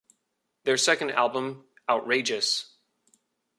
Their 0.63 0.77
second 0.77 1.11
album 1.11 1.63
Outrageous! 1.87 2.73